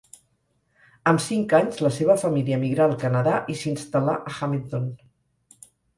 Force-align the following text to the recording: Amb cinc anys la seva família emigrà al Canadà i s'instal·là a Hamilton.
Amb 1.11 1.19
cinc 1.25 1.51
anys 1.59 1.83
la 1.87 1.91
seva 1.97 2.15
família 2.21 2.57
emigrà 2.61 2.87
al 2.91 2.95
Canadà 3.05 3.37
i 3.55 3.59
s'instal·là 3.61 4.17
a 4.33 4.35
Hamilton. 4.39 4.89